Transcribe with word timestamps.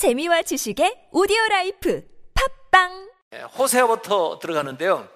재미와 0.00 0.40
지식의 0.40 1.08
오디오 1.12 1.36
라이프 1.50 2.02
팟빵 2.70 3.10
예, 3.34 3.42
호세아부터 3.42 4.38
들어가는데요. 4.38 5.06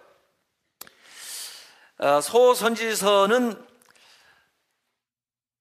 어, 1.96 2.20
소선지서는 2.20 3.66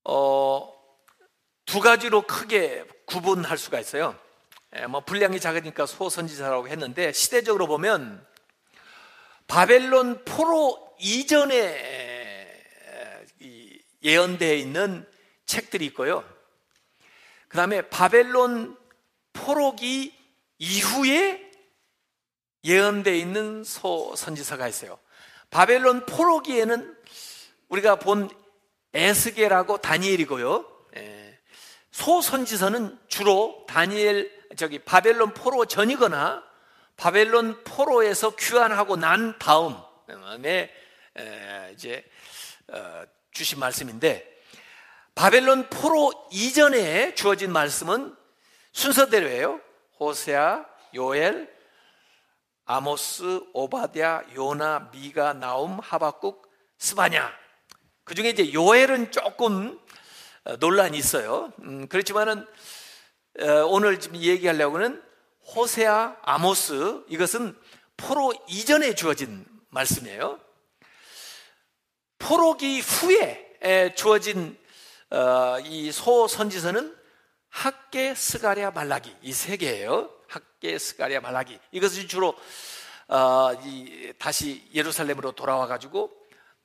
어, 0.04 0.74
두 1.64 1.80
가지로 1.80 2.26
크게 2.26 2.84
구분할 3.06 3.56
수가 3.56 3.80
있어요. 3.80 4.14
예, 4.76 4.84
뭐 4.84 5.00
분량이 5.00 5.40
작으니까 5.40 5.86
소선지서라고 5.86 6.68
했는데 6.68 7.10
시대적으로 7.14 7.66
보면 7.66 8.22
바벨론 9.46 10.22
포로 10.26 10.94
이전에 11.00 12.62
예언되어 14.02 14.52
있는 14.52 15.08
책들이 15.46 15.86
있고요. 15.86 16.30
그 17.48 17.56
다음에 17.56 17.88
바벨론 17.88 18.83
포로기 19.34 20.14
이후에 20.58 21.52
예언되어 22.64 23.14
있는 23.14 23.62
소 23.62 24.16
선지서가 24.16 24.66
있어요. 24.68 24.98
바벨론 25.50 26.06
포로기에는 26.06 26.96
우리가 27.68 27.96
본 27.96 28.30
에스겔하고 28.94 29.78
다니엘이고요. 29.78 30.64
예. 30.96 31.38
소 31.90 32.22
선지서는 32.22 32.98
주로 33.08 33.66
다니엘 33.68 34.32
저기 34.56 34.78
바벨론 34.78 35.34
포로 35.34 35.66
전이거나 35.66 36.42
바벨론 36.96 37.62
포로에서 37.64 38.34
귀환하고 38.36 38.96
난 38.96 39.38
다음에 39.38 40.72
이제 41.74 42.04
어, 42.68 43.04
주신 43.32 43.58
말씀인데 43.58 44.32
바벨론 45.14 45.68
포로 45.68 46.12
이전에 46.32 47.14
주어진 47.14 47.52
말씀은 47.52 48.16
순서대로예요. 48.74 49.60
호세아, 50.00 50.66
요엘, 50.94 51.48
아모스, 52.66 53.40
오바디아, 53.54 54.24
요나, 54.34 54.90
미가, 54.92 55.32
나움, 55.34 55.78
하박국, 55.78 56.50
스바냐. 56.78 57.32
그 58.02 58.14
중에 58.14 58.30
이제 58.30 58.52
요엘은 58.52 59.12
조금 59.12 59.80
어, 60.44 60.56
논란이 60.56 60.98
있어요. 60.98 61.52
음, 61.60 61.88
그렇지만은 61.88 62.46
어, 63.40 63.46
오늘 63.68 63.98
지금 64.00 64.16
얘기하려고는 64.16 65.02
호세아, 65.54 66.16
아모스 66.22 67.04
이것은 67.08 67.56
포로 67.96 68.34
이전에 68.48 68.94
주어진 68.94 69.46
말씀이에요. 69.70 70.40
포로기 72.18 72.80
후에 72.80 73.94
주어진 73.94 74.58
어, 75.10 75.58
이소 75.60 76.26
선지서는 76.26 77.03
학계, 77.54 78.14
스가랴, 78.16 78.72
말라기 78.72 79.14
이 79.22 79.32
세 79.32 79.56
개예요. 79.56 80.10
학계, 80.26 80.76
스가랴, 80.76 81.20
말라기 81.20 81.58
이것을 81.70 82.08
주로 82.08 82.34
어, 83.06 83.52
이, 83.64 84.12
다시 84.18 84.68
예루살렘으로 84.74 85.32
돌아와 85.32 85.66
가지고 85.68 86.10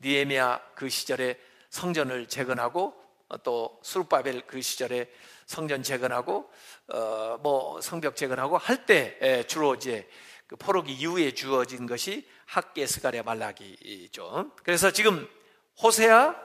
니에미아 0.01 0.59
그 0.73 0.89
시절에 0.89 1.37
성전을 1.69 2.27
재건하고 2.27 2.95
어, 3.27 3.37
또 3.43 3.79
수르바벨 3.83 4.47
그 4.47 4.61
시절에 4.61 5.11
성전 5.45 5.83
재건하고 5.83 6.49
어, 6.87 7.37
뭐 7.43 7.79
성벽 7.81 8.15
재건하고 8.15 8.57
할 8.57 8.85
때 8.87 9.45
주로 9.47 9.75
이제 9.75 10.09
그 10.47 10.55
포로기 10.55 10.91
이후에 10.93 11.35
주어진 11.35 11.85
것이 11.85 12.27
학계, 12.47 12.87
스가랴, 12.87 13.21
말라기죠. 13.21 14.51
그래서 14.63 14.89
지금 14.89 15.29
호세아, 15.83 16.35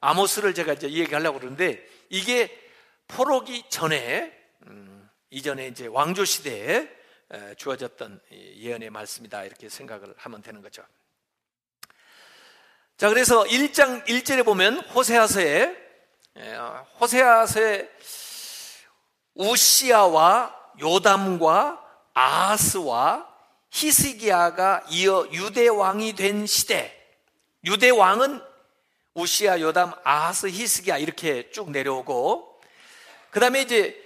아모스를 0.00 0.52
제가 0.52 0.74
이제 0.74 0.90
얘기하려고 0.90 1.38
그러는데 1.38 1.82
이게 2.10 2.60
포로기 3.08 3.64
전에 3.68 4.32
음, 4.66 5.10
이전에 5.30 5.68
이제 5.68 5.86
왕조 5.86 6.24
시대에 6.24 6.88
주어졌던 7.56 8.20
예언의 8.30 8.90
말씀이다 8.90 9.44
이렇게 9.44 9.68
생각을 9.68 10.14
하면 10.16 10.42
되는 10.42 10.62
거죠. 10.62 10.84
자 12.96 13.08
그래서 13.08 13.42
1장 13.44 14.04
1절에 14.06 14.44
보면 14.44 14.80
호세아서에 14.80 15.76
호세아서에 17.00 17.90
우시아와 19.34 20.54
요담과 20.80 21.80
아하스와 22.14 23.28
히스기야가 23.70 24.84
이어 24.90 25.26
유대 25.32 25.66
왕이 25.66 26.14
된 26.14 26.46
시대. 26.46 26.96
유대 27.64 27.90
왕은 27.90 28.40
우시아, 29.14 29.60
요담, 29.60 29.92
아하스, 30.04 30.48
히스기야 30.48 30.98
이렇게 30.98 31.50
쭉 31.50 31.70
내려오고 31.70 32.53
그 33.34 33.40
다음에 33.40 33.62
이제 33.62 34.00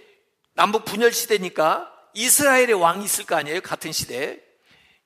남북 0.55 0.87
분열 0.87 1.13
시대니까 1.13 1.93
이스라엘의 2.15 2.73
왕이 2.73 3.05
있을 3.05 3.27
거 3.27 3.37
아니에요? 3.37 3.61
같은 3.61 3.93
시대에. 3.93 4.41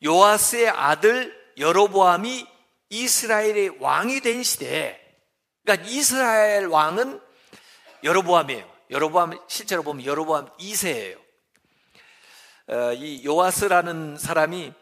요아스의 0.04 0.68
아들 0.68 1.36
여로보암이 1.58 2.46
이스라엘의 2.88 3.78
왕이 3.80 4.20
된 4.20 4.44
시대에. 4.44 4.96
그러니까 5.64 5.88
이스라엘 5.88 6.66
왕은 6.66 7.20
여로보암이에요. 8.04 8.70
여로보암 8.90 9.40
실제로 9.48 9.82
보면 9.82 10.06
여로보암 10.06 10.50
2세예요. 10.56 11.18
어, 12.68 12.92
이 12.92 13.24
요아스라는 13.24 14.18
사람이 14.18 14.72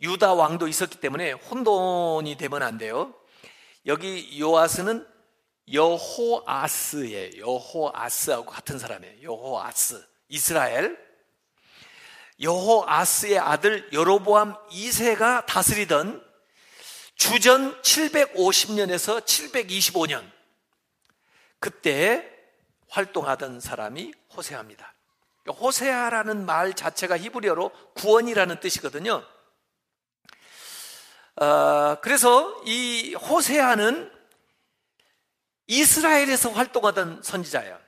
유다 0.00 0.34
왕도 0.34 0.68
있었기 0.68 1.00
때문에 1.00 1.32
혼돈이 1.32 2.36
되면 2.36 2.62
안 2.62 2.78
돼요. 2.78 3.12
여기 3.86 4.40
요아스는 4.40 5.15
여호아스예요. 5.72 7.38
여호아스하고 7.38 8.46
같은 8.46 8.78
사람이에요. 8.78 9.22
여호아스. 9.22 10.06
이스라엘. 10.28 10.96
여호아스의 12.40 13.38
아들 13.38 13.88
여로보암 13.92 14.54
2세가 14.68 15.46
다스리던 15.46 16.24
주전 17.14 17.80
750년에서 17.80 19.24
725년 19.24 20.30
그때 21.58 22.30
활동하던 22.88 23.60
사람이 23.60 24.12
호세아입니다. 24.36 24.92
호세아라는 25.48 26.44
말 26.44 26.74
자체가 26.74 27.16
히브리어로 27.16 27.70
구원이라는 27.94 28.60
뜻이거든요. 28.60 29.24
어, 31.36 31.96
그래서 32.02 32.62
이 32.66 33.14
호세아는 33.14 34.15
이스라엘에서 35.66 36.50
활동하던 36.50 37.22
선지자예요. 37.22 37.78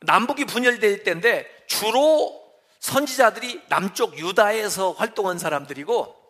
남북이 0.00 0.44
분열될 0.44 1.02
때인데 1.04 1.64
주로 1.66 2.42
선지자들이 2.80 3.62
남쪽 3.68 4.18
유다에서 4.18 4.92
활동한 4.92 5.38
사람들이고 5.38 6.22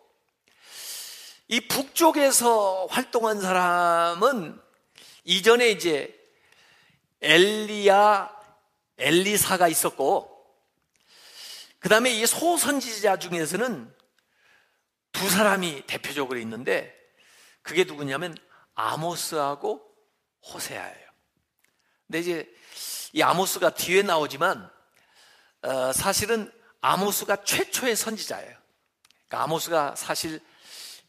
이 1.49 1.67
북쪽에서 1.67 2.87
활동한 2.89 3.41
사람은 3.41 4.59
이전에 5.25 5.69
이제 5.69 6.17
엘리야, 7.21 8.31
엘리사가 8.97 9.67
있었고 9.67 10.31
그 11.79 11.89
다음에 11.89 12.11
이 12.11 12.25
소선지자 12.25 13.17
중에서는 13.19 13.93
두 15.11 15.29
사람이 15.29 15.83
대표적으로 15.85 16.39
있는데 16.39 16.95
그게 17.61 17.83
누구냐면 17.83 18.35
아모스하고 18.73 19.84
호세아예요. 20.53 21.09
근데 22.07 22.19
이제 22.19 22.55
이 23.13 23.21
아모스가 23.21 23.71
뒤에 23.71 24.01
나오지만 24.03 24.69
어, 25.61 25.91
사실은 25.93 26.51
아모스가 26.81 27.43
최초의 27.43 27.95
선지자예요. 27.95 28.55
그러니까 29.27 29.43
아모스가 29.43 29.95
사실 29.95 30.39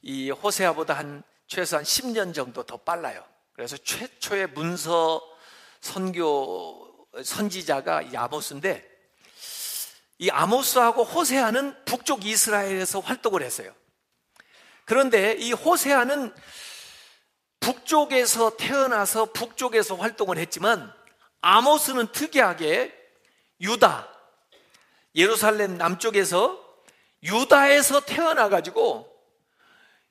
이 0.03 0.31
호세아보다 0.31 0.95
한 0.95 1.23
최소한 1.47 1.85
10년 1.85 2.35
정도 2.35 2.63
더 2.63 2.79
빨라요. 2.79 3.25
그래서 3.53 3.77
최초의 3.77 4.49
문서 4.49 5.21
선교 5.81 7.07
선지자가 7.23 8.03
이 8.03 8.17
아모스인데 8.17 8.97
이 10.19 10.31
아모스하고 10.31 11.05
호세아는 11.05 11.85
북쪽 11.85 12.25
이스라엘에서 12.25 13.01
활동을 13.01 13.43
했어요. 13.43 13.75
그런데 14.85 15.35
이 15.35 15.53
호세아는 15.53 16.35
북쪽에서 17.67 18.57
태어나서 18.57 19.33
북쪽에서 19.33 19.97
활동을 19.97 20.39
했지만 20.39 20.93
아모스는 21.41 22.13
특이하게 22.13 22.95
유다, 23.61 24.09
예루살렘 25.17 25.77
남쪽에서 25.77 26.65
유다에서 27.25 28.01
태어나 28.03 28.49
가지고 28.49 29.13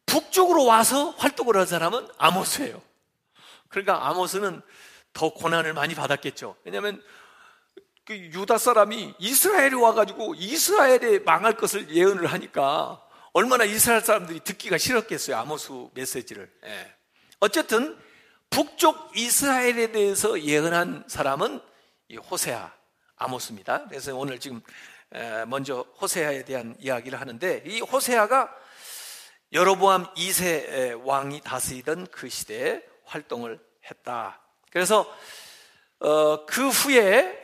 북쪽으로 0.06 0.66
와서 0.66 1.12
활동을 1.12 1.56
한 1.56 1.66
사람은 1.66 2.10
아모스예요. 2.18 2.82
그러니까 3.70 4.06
아모스는 4.10 4.62
더 5.14 5.34
고난을 5.34 5.74
많이 5.74 5.96
받았겠죠. 5.96 6.58
왜냐하면 6.66 7.02
그 8.04 8.18
유다 8.18 8.58
사람이 8.58 9.16
이스라엘에 9.18 9.76
와가지고 9.76 10.36
이스라엘에 10.36 11.20
망할 11.20 11.56
것을 11.56 11.90
예언을 11.90 12.28
하니까 12.28 13.02
얼마나 13.32 13.64
이스라엘 13.64 14.02
사람들이 14.02 14.42
듣기가 14.42 14.78
싫었겠어요. 14.78 15.38
아모스 15.38 15.72
메시지를. 15.94 16.52
예. 16.66 16.96
어쨌든 17.40 17.98
북쪽 18.50 19.18
이스라엘에 19.18 19.92
대해서 19.92 20.40
예언한 20.40 21.06
사람은 21.08 21.60
이 22.10 22.18
호세아, 22.18 22.72
아모스입니다. 23.18 23.88
그래서 23.88 24.16
오늘 24.16 24.40
지금 24.40 24.62
먼저 25.48 25.86
호세아에 26.02 26.46
대한 26.46 26.76
이야기를 26.80 27.20
하는데 27.20 27.64
이 27.66 27.82
호세아가 27.82 28.54
여로보암 29.52 30.14
2세 30.16 31.02
왕이 31.06 31.42
다스리던 31.42 32.08
그 32.12 32.30
시대에 32.30 32.82
활동을 33.06 33.60
했다. 33.90 34.42
그래서 34.72 35.10
어, 36.00 36.46
그 36.46 36.68
후에 36.68 37.42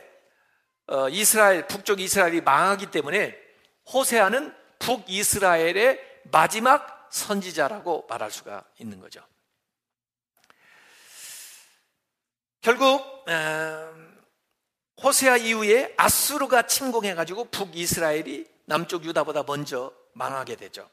어, 0.86 1.08
이스라엘 1.08 1.66
북쪽 1.66 2.00
이스라엘이 2.00 2.42
망하기 2.42 2.90
때문에 2.90 3.36
호세아는 3.92 4.54
북 4.78 5.04
이스라엘의 5.08 6.00
마지막 6.24 7.08
선지자라고 7.10 8.06
말할 8.08 8.30
수가 8.30 8.64
있는 8.78 9.00
거죠. 9.00 9.22
결국 12.62 13.24
호세아 15.02 15.36
이후에 15.36 15.94
아수르가 15.96 16.68
침공해가지고 16.68 17.46
북이스라엘이 17.46 18.46
남쪽 18.66 19.04
유다보다 19.04 19.42
먼저 19.42 19.92
망하게 20.12 20.54
되죠. 20.54 20.88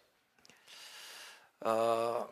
어, 1.61 2.27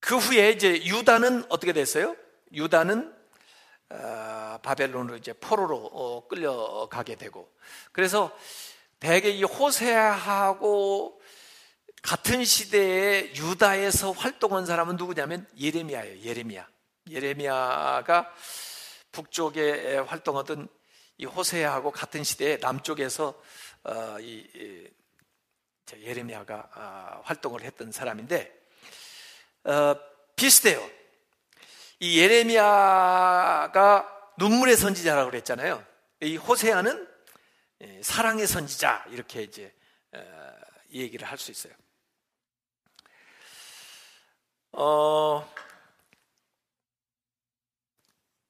그 0.00 0.16
후에 0.16 0.52
이제 0.52 0.82
유다는 0.84 1.44
어떻게 1.50 1.74
됐어요? 1.74 2.16
유다는 2.52 3.14
어, 3.90 4.58
바벨론으로 4.62 5.18
이제 5.18 5.34
포로로 5.34 5.76
어, 5.76 6.26
끌려가게 6.26 7.16
되고 7.16 7.52
그래서 7.92 8.34
대개 8.98 9.28
이 9.28 9.42
호세하고 9.44 11.20
같은 12.02 12.44
시대에 12.44 13.34
유다에서 13.34 14.12
활동한 14.12 14.64
사람은 14.64 14.96
누구냐면 14.96 15.46
예레미야예요. 15.58 16.22
예레미야. 16.22 16.66
예레미야가 17.10 18.34
북쪽에 19.12 19.98
활동하던 19.98 20.68
이 21.18 21.24
호세하고 21.24 21.90
같은 21.90 22.22
시대에 22.24 22.58
남쪽에서 22.58 23.42
어, 23.84 24.16
이, 24.20 24.88
예레미야가 25.96 26.70
아, 26.72 27.20
활동을 27.24 27.62
했던 27.62 27.90
사람인데 27.90 28.52
어, 29.64 29.94
비슷해요. 30.36 30.88
이 32.00 32.20
예레미야가 32.20 33.74
눈물의 34.38 34.76
선지자라고 34.76 35.30
그랬잖아요. 35.30 35.84
이 36.22 36.36
호세아는 36.36 37.08
예, 37.80 38.00
사랑의 38.02 38.46
선지자 38.46 39.06
이렇게 39.10 39.42
이제 39.42 39.74
어, 40.12 40.52
얘기를 40.90 41.26
할 41.26 41.38
수 41.38 41.50
있어요. 41.50 41.72
어, 44.72 45.48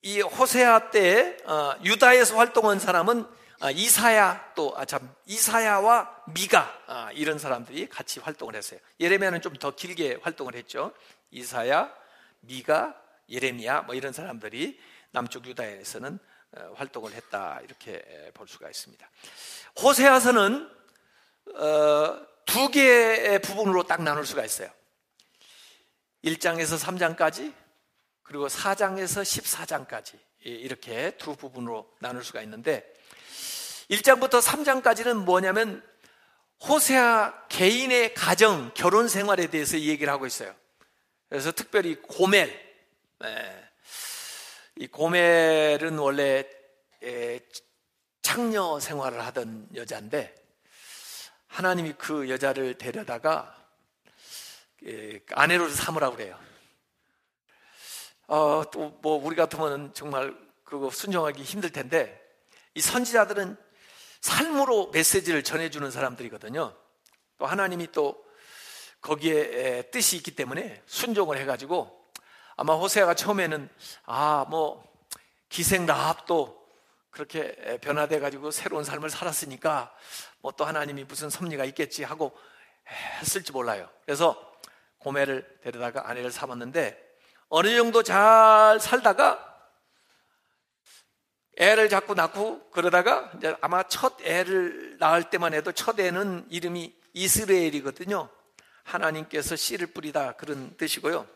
이 0.02 0.20
호세아 0.20 0.90
때 0.90 1.36
어, 1.44 1.74
유다에서 1.82 2.36
활동한 2.36 2.78
사람은 2.78 3.26
아, 3.60 3.72
이사야 3.72 4.52
또참 4.54 5.00
아, 5.02 5.14
이사야와 5.26 6.22
미가 6.28 6.82
아, 6.86 7.10
이런 7.12 7.38
사람들이 7.38 7.88
같이 7.88 8.20
활동을 8.20 8.54
했어요. 8.54 8.78
예레미야는 9.00 9.40
좀 9.40 9.54
더 9.58 9.72
길게 9.74 10.20
활동을 10.22 10.54
했죠. 10.54 10.92
이사야, 11.32 11.92
미가, 12.40 12.94
예레미야 13.28 13.82
뭐 13.82 13.96
이런 13.96 14.12
사람들이 14.12 14.78
남쪽 15.10 15.44
유다에서는 15.46 16.18
어, 16.52 16.72
활동을 16.76 17.12
했다 17.12 17.60
이렇게 17.64 18.30
볼 18.34 18.46
수가 18.46 18.68
있습니다. 18.68 19.10
호세아서는 19.82 20.70
어, 21.56 22.26
두 22.46 22.70
개의 22.70 23.40
부분으로 23.42 23.82
딱 23.82 24.02
나눌 24.02 24.24
수가 24.24 24.44
있어요. 24.44 24.70
1장에서 26.24 26.78
3장까지 26.78 27.52
그리고 28.28 28.46
4장에서 28.46 29.22
14장까지 29.22 30.18
이렇게 30.40 31.12
두 31.16 31.34
부분으로 31.34 31.90
나눌 31.98 32.22
수가 32.22 32.42
있는데 32.42 32.84
1장부터 33.90 34.42
3장까지는 34.42 35.14
뭐냐면 35.24 35.82
호세아 36.60 37.46
개인의 37.48 38.12
가정, 38.12 38.72
결혼 38.74 39.08
생활에 39.08 39.46
대해서 39.46 39.78
얘기를 39.78 40.12
하고 40.12 40.26
있어요. 40.26 40.54
그래서 41.30 41.52
특별히 41.52 41.94
고멜, 42.02 42.50
네. 43.20 43.70
이 44.76 44.86
고멜은 44.88 45.98
원래 45.98 46.44
창녀 48.20 48.78
생활을 48.78 49.24
하던 49.26 49.68
여자인데 49.74 50.34
하나님이 51.46 51.94
그 51.96 52.28
여자를 52.28 52.76
데려다가 52.76 53.56
아내로 55.30 55.70
삼으라고 55.70 56.16
그래요. 56.16 56.38
어, 58.28 58.62
또 58.70 58.98
뭐 59.02 59.16
우리 59.24 59.34
같으면 59.36 59.92
정말 59.94 60.36
그거 60.64 60.90
순종하기 60.90 61.42
힘들 61.42 61.70
텐데 61.70 62.20
이 62.74 62.80
선지자들은 62.80 63.56
삶으로 64.20 64.90
메시지를 64.90 65.42
전해주는 65.42 65.90
사람들이거든요. 65.90 66.74
또 67.38 67.46
하나님이 67.46 67.90
또 67.92 68.22
거기에 69.00 69.90
뜻이 69.90 70.16
있기 70.16 70.32
때문에 70.32 70.82
순종을 70.86 71.38
해가지고 71.38 71.96
아마 72.56 72.74
호세아가 72.74 73.14
처음에는 73.14 73.68
아 74.04 74.44
뭐 74.48 74.86
기생 75.48 75.86
라합도 75.86 76.58
그렇게 77.10 77.78
변화돼 77.80 78.20
가지고 78.20 78.50
새로운 78.50 78.84
삶을 78.84 79.08
살았으니까 79.08 79.94
뭐 80.40 80.52
또 80.52 80.64
하나님이 80.66 81.04
무슨 81.04 81.30
섭리가 81.30 81.64
있겠지 81.66 82.04
하고 82.04 82.36
했을지 83.20 83.52
몰라요. 83.52 83.88
그래서 84.04 84.36
고매를 84.98 85.60
데려다가 85.62 86.08
아내를 86.10 86.30
삼았는데 86.30 87.07
어느 87.48 87.74
정도 87.76 88.02
잘 88.02 88.78
살다가 88.80 89.44
애를 91.56 91.88
자꾸 91.88 92.14
낳고 92.14 92.70
그러다가 92.70 93.30
이제 93.36 93.56
아마 93.60 93.82
첫 93.82 94.20
애를 94.22 94.96
낳을 94.98 95.24
때만 95.30 95.54
해도 95.54 95.72
첫 95.72 95.98
애는 95.98 96.46
이름이 96.50 96.94
이스라엘이거든요. 97.14 98.28
하나님께서 98.84 99.56
씨를 99.56 99.88
뿌리다 99.88 100.32
그런 100.32 100.76
뜻이고요. 100.76 101.26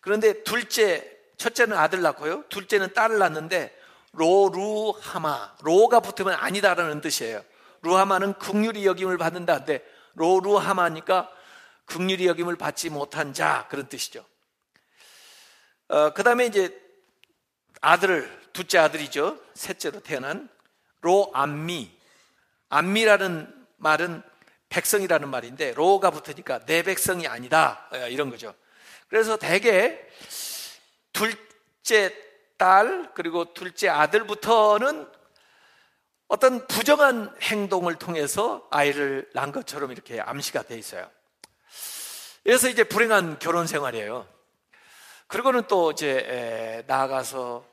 그런데 0.00 0.42
둘째, 0.44 1.10
첫째는 1.36 1.76
아들 1.76 2.00
낳고요. 2.02 2.44
둘째는 2.48 2.94
딸을 2.94 3.18
낳는데 3.18 3.76
로루하마, 4.12 5.56
로가 5.62 6.00
붙으면 6.00 6.34
아니다라는 6.34 7.00
뜻이에요. 7.00 7.42
루하마는 7.82 8.34
극률이 8.34 8.86
여김을 8.86 9.18
받는다는데 9.18 9.84
로루하마니까 10.14 11.30
극률이 11.86 12.26
여김을 12.28 12.56
받지 12.56 12.88
못한 12.88 13.34
자 13.34 13.66
그런 13.68 13.88
뜻이죠. 13.88 14.24
어, 15.88 16.14
그 16.14 16.22
다음에 16.22 16.46
이제 16.46 16.80
아들을 17.80 18.44
둘째 18.52 18.78
아들이죠. 18.78 19.38
셋째로 19.54 20.00
태어난 20.00 20.48
로암미. 21.02 21.90
암미라는 22.70 23.66
말은 23.76 24.22
백성이라는 24.70 25.28
말인데 25.28 25.74
로가 25.74 26.10
붙으니까 26.10 26.64
내 26.64 26.82
백성이 26.82 27.28
아니다 27.28 27.86
어, 27.92 27.96
이런 28.08 28.30
거죠. 28.30 28.54
그래서 29.08 29.36
대개 29.36 29.98
둘째 31.12 32.12
딸 32.56 33.12
그리고 33.14 33.52
둘째 33.52 33.88
아들부터는 33.88 35.06
어떤 36.26 36.66
부정한 36.66 37.32
행동을 37.42 37.96
통해서 37.96 38.66
아이를 38.70 39.30
낳은 39.34 39.52
것처럼 39.52 39.92
이렇게 39.92 40.20
암시가 40.20 40.62
돼 40.62 40.78
있어요. 40.78 41.08
그래서 42.42 42.68
이제 42.68 42.84
불행한 42.84 43.38
결혼 43.38 43.66
생활이에요. 43.66 44.33
그리고는 45.34 45.66
또 45.66 45.90
이제 45.90 46.84
나아가서 46.86 47.68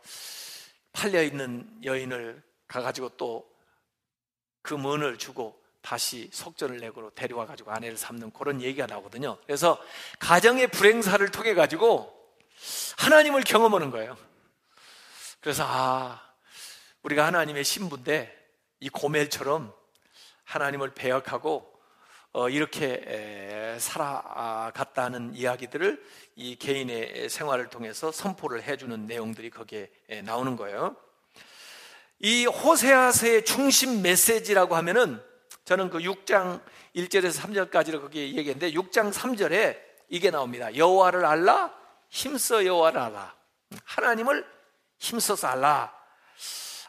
팔려 0.93 1.21
있는 1.21 1.69
여인을 1.83 2.41
가가지고 2.67 3.09
또그 3.09 4.73
문을 4.73 5.19
주고 5.19 5.61
다시 5.83 6.27
속전을 6.33 6.77
내고 6.77 7.11
데려와 7.11 7.45
가지고 7.45 7.69
아내를 7.69 7.97
삼는 7.97 8.31
그런 8.31 8.63
얘기가 8.63 8.87
나오거든요. 8.87 9.37
그래서 9.45 9.79
가정의 10.17 10.69
불행사를 10.69 11.29
통해 11.29 11.53
가지고 11.53 12.11
하나님을 12.97 13.43
경험하는 13.43 13.91
거예요. 13.91 14.17
그래서 15.39 15.63
아 15.67 16.19
우리가 17.03 17.27
하나님의 17.27 17.63
신부인데 17.63 18.35
이 18.79 18.89
고멜처럼 18.89 19.71
하나님을 20.45 20.95
배역하고 20.95 21.57
어, 21.59 21.80
이렇게 22.49 23.77
살아갔다는 23.79 25.35
이야기들을 25.35 26.01
이 26.35 26.55
개인의 26.55 27.29
생활을 27.29 27.69
통해서 27.69 28.11
선포를 28.11 28.63
해주는 28.63 29.05
내용들이 29.05 29.49
거기에 29.49 29.89
나오는 30.23 30.55
거예요. 30.55 30.95
이 32.19 32.45
호세아서의 32.45 33.45
중심 33.45 34.01
메시지라고 34.01 34.75
하면은 34.77 35.21
저는 35.65 35.89
그 35.89 35.99
6장 35.99 36.61
1절에서 36.95 37.41
3절까지를 37.41 38.01
거기에 38.01 38.33
얘기했는데 38.35 38.71
6장 38.71 39.11
3절에 39.11 39.79
이게 40.09 40.31
나옵니다. 40.31 40.75
여호와를 40.75 41.25
알라 41.25 41.73
힘써 42.09 42.65
여호와를 42.65 42.99
알라 42.99 43.35
하나님을 43.85 44.45
힘써서 44.99 45.47
알라 45.47 45.93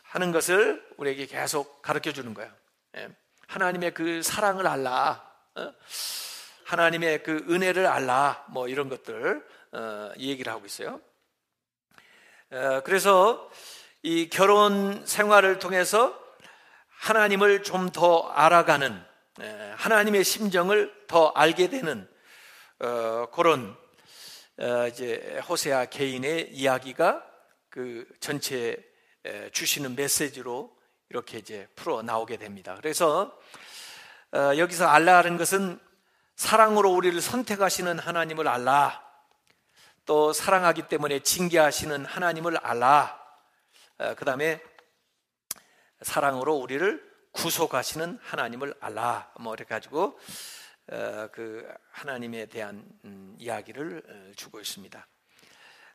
하는 0.03 0.33
것을 0.33 0.85
우리에게 0.99 1.27
계속 1.27 1.81
가르쳐 1.81 2.13
주는 2.13 2.35
거예요. 2.35 2.53
예. 2.97 3.09
하나님의 3.47 3.95
그 3.95 4.23
사랑을 4.23 4.67
알라 4.67 5.23
어? 5.23 5.32
하나님의 6.65 7.23
그 7.23 7.45
은혜를 7.49 7.87
알라 7.87 8.47
뭐 8.49 8.69
이런 8.69 8.89
것들 8.89 9.45
어, 9.73 10.11
얘기를 10.19 10.53
하고 10.53 10.65
있어요. 10.67 11.01
어, 12.51 12.81
그래서 12.85 13.51
이 14.03 14.29
결혼 14.29 15.05
생활을 15.07 15.59
통해서 15.59 16.19
하나님을 16.89 17.63
좀 17.63 17.91
더 17.91 18.29
알아가는 18.29 19.05
예, 19.41 19.75
하나님의 19.77 20.25
심정을 20.25 20.93
더 21.07 21.29
알게 21.29 21.69
되는 21.69 22.09
어, 22.81 23.27
그런 23.33 23.77
어, 24.59 24.87
이제 24.89 25.41
호세아 25.49 25.87
개인의 25.87 26.53
이야기가 26.53 27.25
그 27.71 28.07
전체 28.21 28.77
주시는 29.53 29.95
메시지로 29.95 30.77
이렇게 31.09 31.39
이제 31.39 31.69
풀어 31.77 32.03
나오게 32.03 32.37
됩니다. 32.39 32.77
그래서 32.77 33.39
어, 34.35 34.57
여기서 34.57 34.87
알라하는 34.87 35.37
것은 35.37 35.79
사랑으로 36.37 36.91
우리를 36.91 37.21
선택하시는 37.21 37.99
하나님을 37.99 38.49
알라. 38.49 39.05
또 40.07 40.33
사랑하기 40.33 40.89
때문에 40.89 41.21
징계하시는 41.21 42.07
하나님을 42.07 42.57
알라. 42.57 43.21
어, 43.99 44.15
그 44.15 44.25
다음에 44.25 44.63
사랑으로 46.01 46.55
우리를 46.55 47.13
구속하시는 47.33 48.21
하나님을 48.23 48.75
알라. 48.81 49.31
뭐 49.39 49.53
이렇게 49.53 49.69
가지고 49.69 50.19
어, 50.91 51.29
그 51.31 51.69
하나님에 51.91 52.47
대한 52.47 52.87
음, 53.05 53.37
이야기를 53.39 54.03
어, 54.09 54.33
주고 54.35 54.61
있습니다. 54.61 55.07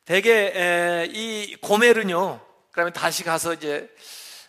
대개 0.06 1.10
이 1.10 1.58
고멜은요. 1.60 2.40
그러면 2.72 2.94
다시 2.94 3.24
가서 3.24 3.56
이제 3.56 3.92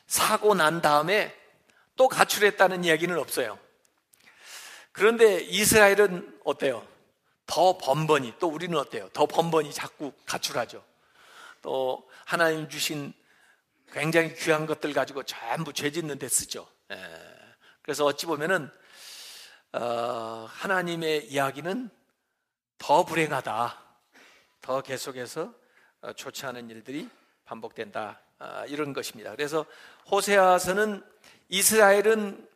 사고 0.07 0.55
난 0.55 0.83
다음에 0.83 1.35
또 1.97 2.07
가출했다는 2.07 2.85
이야기는 2.85 3.19
없어요. 3.19 3.59
그런데 4.99 5.41
이스라엘은 5.43 6.41
어때요? 6.45 6.85
더 7.47 7.79
번번이 7.79 8.35
또 8.41 8.49
우리는 8.49 8.77
어때요? 8.77 9.09
더 9.13 9.27
번번이 9.27 9.73
자꾸 9.73 10.13
가출하죠. 10.27 10.85
또 11.63 12.11
하나님 12.27 12.69
주신 12.69 13.15
굉장히 13.93 14.35
귀한 14.35 14.67
것들 14.67 14.93
가지고 14.93 15.23
전부 15.23 15.73
죄 15.73 15.93
짓는 15.93 16.19
데 16.19 16.29
쓰죠. 16.29 16.69
예. 16.91 16.97
그래서 17.83 18.05
어찌 18.05 18.27
보면은 18.27 18.69
어, 19.71 20.49
하나님의 20.51 21.29
이야기는 21.29 21.91
더 22.79 23.05
불행하다. 23.05 23.81
더 24.63 24.83
계속해서 24.83 25.55
어, 26.01 26.13
좋지 26.13 26.45
않은 26.45 26.71
일들이 26.71 27.09
반복된다. 27.45 28.21
아, 28.41 28.65
이런 28.67 28.93
것입니다. 28.93 29.31
그래서 29.31 29.65
호세아서는 30.11 31.05
이스라엘은 31.51 32.49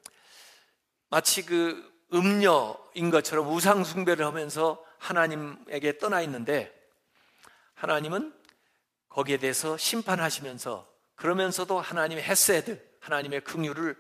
마치 1.09 1.47
그 1.47 1.92
음녀인 2.13 3.11
것처럼 3.11 3.49
우상 3.49 3.85
숭배를 3.85 4.27
하면서 4.27 4.85
하나님에게 4.99 5.99
떠나 5.99 6.21
있는데 6.23 6.73
하나님은 7.75 8.33
거기에 9.09 9.39
대해서 9.39 9.77
심판하시면서 9.77 10.91
그러면서도 11.17 11.81
하나님의 11.81 12.25
헤세드, 12.25 12.81
하나님의 13.01 13.43
긍휼을 13.43 13.97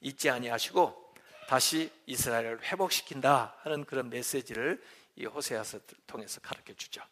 잊지 0.00 0.30
아니하시고 0.30 1.14
다시 1.48 1.90
이스라엘을 2.06 2.62
회복시킨다 2.62 3.56
하는 3.62 3.84
그런 3.84 4.10
메시지를 4.10 4.82
이 5.16 5.24
호세아서 5.24 5.80
통해서 6.06 6.40
가르쳐 6.40 6.72
주죠. 6.74 7.02